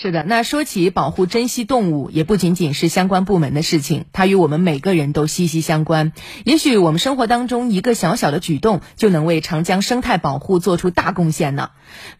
[0.00, 6.12] 是的，那说起保护、珍惜动物，也不仅仅是相关部门的事情，它与我们每个人都息息相关。
[6.44, 11.70] 也许我们生活当中一个小小的举动，就能为长江生态保护做出大贡献呢。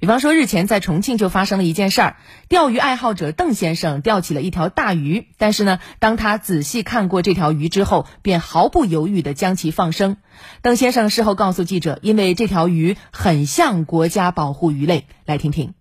[0.00, 2.16] 比方说，日前在重庆就发生了一件事儿：
[2.48, 10.16] 钓鱼爱好者邓先生钓起了一条大鱼，但是呢，当他仔细看过这条鱼之后，便毫不犹豫地将其放生。
[10.62, 15.77] 邓先生事后告诉记者，因为这条鱼很像国家保护鱼类，来听听。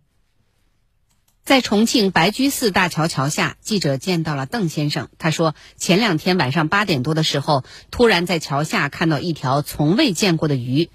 [1.47, 5.07] 在重庆白居寺大桥桥下，记者见到了邓先生。
[5.17, 10.89] 他说，前两天晚上八点多的时候，突然在桥下看到一条从未见过的鱼。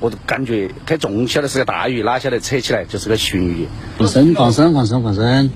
[0.00, 3.68] 我感觉太重，晓得是个大鱼，哪晓得扯起来就是个鲟鱼。
[3.96, 5.50] 放生，放生，放生，放生。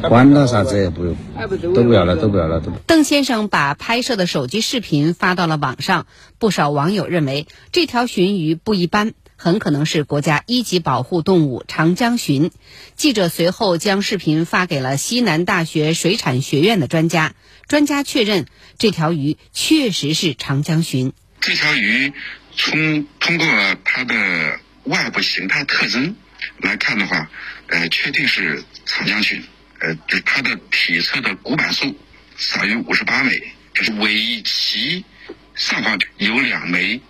[0.00, 1.14] 管他啥子也不用，
[1.74, 2.72] 都不要了，都不要了，都。
[2.86, 6.06] 邓先生把拍摄的手机视频发到了网上，
[6.38, 9.12] 不少网友认为这条鲟鱼不一般。
[9.42, 12.50] 很可能是国家一级保护动物长江鲟。
[12.94, 17.34] 记者随后将视频发给了西南大学水产学院的专家，
[17.66, 18.44] 专家确认
[18.76, 21.14] 这条鱼确实是长江鲟。
[21.40, 22.12] 这条鱼
[22.54, 23.46] 从通过
[23.82, 26.16] 它的外部形态特征
[26.58, 27.30] 来看的话，
[27.68, 29.40] 呃，确定是长江鲟。
[29.78, 31.96] 呃，就它的体侧的骨板数
[32.36, 33.40] 少于五十八枚，
[33.72, 35.02] 就是尾鳍
[35.54, 37.00] 上方有两枚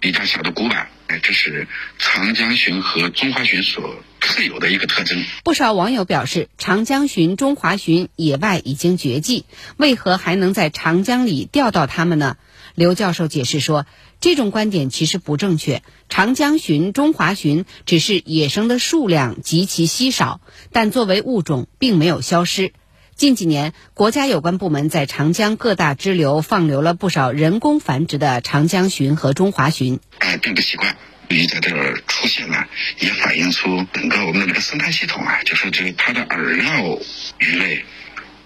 [0.00, 0.88] 比较小的古板。
[1.08, 1.66] 哎，这是
[1.98, 5.24] 长江鲟和中华鲟所特有的一个特征。
[5.42, 9.46] 不少网友表示，长江鲟、中华鲟野外已经绝迹，
[9.78, 12.36] 为何还能在长江里钓到它们呢？
[12.74, 13.86] 刘教授解释说，
[14.20, 15.82] 这种观点其实不正确。
[16.10, 20.42] 长江鲟、中华鲟只是野生的数量极其稀少，
[20.72, 22.72] 但作为物种并没有消失。
[23.18, 29.98] 近几年，国家有关部门在长江各大支流放流了不少人工繁殖的长江鲟和中华鲟。
[30.20, 30.94] 哎，并不奇怪，
[31.26, 32.68] 鱼在这儿出现了，
[33.00, 37.00] 也反映出整个我们的这个生态系统啊，就是这个它的饵料
[37.38, 37.84] 鱼类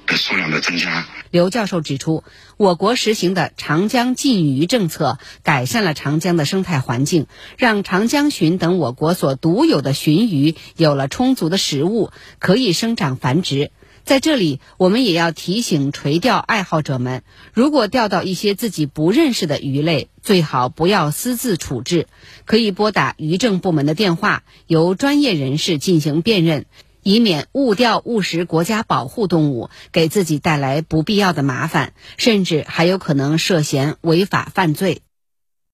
[0.06, 1.04] 的数量的增加。
[1.30, 2.24] 刘教授指出，
[2.56, 7.26] 我国实行的长江禁渔政策，改善了长江的生态环境，
[7.58, 13.70] 让长江鲟等我国所独有的鲟鱼有了充足的食物，可以生长繁殖。
[14.04, 17.22] 在这里，我们也要提醒垂钓爱好者们：
[17.54, 22.08] 如果钓到一些自己不认识的鱼类，最好不要私自处置，
[22.44, 26.66] 可以拨打渔政部门的电话，由专业人士进行辨认，
[27.02, 35.02] 以免误钓误食国家保护动物，给自己带来不必要的麻烦，甚至还有可能涉嫌违法犯罪。